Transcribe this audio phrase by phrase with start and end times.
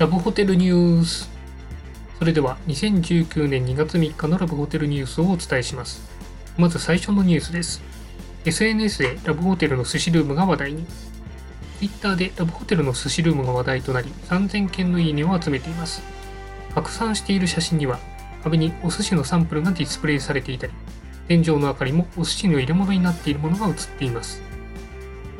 [0.00, 1.28] ラブホテルニュース。
[2.18, 6.10] それでは2019年2月3日のラブホテルニュースをお伝えします。
[6.56, 7.82] まず最初のニュースです。
[8.46, 10.86] SNS でラブホテルの寿司ルームが話題に。
[11.80, 16.02] Twitter でラブホテルの寿司ルームが話題となり3000件のいいねを集めています。
[16.74, 17.98] 拡散している写真には
[18.42, 20.72] 壁にお寿司のサンプルがディスプレイされていたり
[21.28, 24.49] 天井の明かりもお寿司の入れ物になっているものが映っています。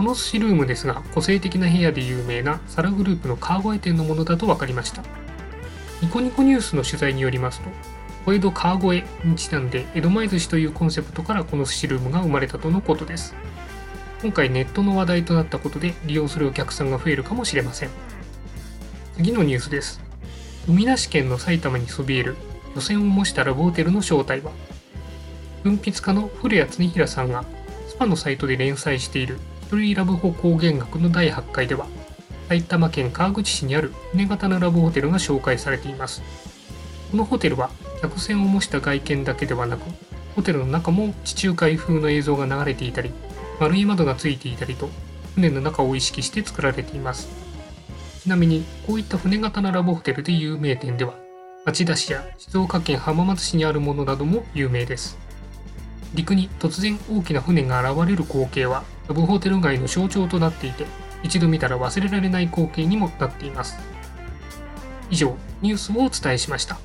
[0.01, 5.03] この寿司ルームですが個性的な部屋で有名なサラグループの川越店のものだと分かりました。
[6.01, 7.69] ニコニコニュースの取材によりますと
[8.25, 13.35] 小江戸川越にちなんで江戸前寿司というコンセプトからこの寿司ルームが生まれたとのことです。
[14.23, 17.91] 今回ネットの話題となったことで利用するお客さんが増えるかもしれません。
[19.19, 20.01] 次のニュースです。
[20.67, 22.37] 海なし県の埼玉にそびえる
[22.75, 24.51] 予選を模したラブホテルの正体は
[25.63, 27.45] 文筆家の古谷恒平さんが
[27.87, 29.37] スパのサイトで連載している
[29.71, 31.87] 一人ラブホ高原学の第8回では
[32.49, 36.23] 埼玉県川口市にある船型のラブホテルが紹介されています。
[37.13, 37.71] このホテルは
[38.03, 39.83] 客船を模した外見だけではなく
[40.35, 43.13] ホテルの中も地中海風の映像が流れていたり
[43.61, 44.89] 丸い窓がついていたりと
[45.37, 47.29] 船の中を意識して作られています。
[48.25, 51.15] ちなみにこういった船型のラブホテルで有名店では
[51.65, 55.30] 町田市や静岡県浜松市にあるものなども有名です。
[56.15, 60.87] 陸に突然大きな船が現れる光景はラブホテル街の象徴となっていて
[61.23, 63.77] 一度見たら忘れられない光景にもなっています。
[65.11, 66.79] 以上ニュースをお伝えしました。